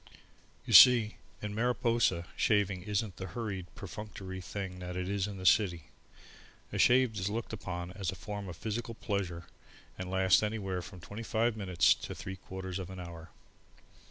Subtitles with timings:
[0.65, 5.45] You see, in Mariposa, shaving isn't the hurried, perfunctory thing that it is in the
[5.45, 5.83] city.
[6.73, 9.45] A shave is looked upon as a form of physical pleasure
[9.99, 13.29] and lasts anywhere from twenty five minutes to three quarters of an hour.